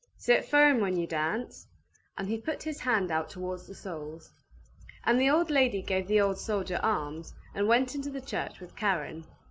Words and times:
"Sit 0.17 0.45
firm 0.45 0.79
when 0.81 0.97
you 0.97 1.05
dance"; 1.05 1.67
and 2.17 2.27
he 2.27 2.39
put 2.39 2.63
his 2.63 2.79
hand 2.79 3.11
out 3.11 3.29
towards 3.29 3.67
the 3.67 3.75
soles. 3.75 4.31
And 5.03 5.21
the 5.21 5.29
old 5.29 5.51
lady 5.51 5.83
gave 5.83 6.07
the 6.07 6.21
old 6.21 6.39
soldier 6.39 6.79
alms, 6.81 7.35
and 7.53 7.67
went 7.67 7.93
into 7.93 8.09
the 8.09 8.19
church 8.19 8.59
with 8.59 8.75
Karen. 8.75 9.25